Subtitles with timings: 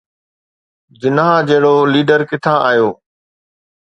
[0.99, 2.89] جناح جهڙو ليڊر ڪٿان آيو؟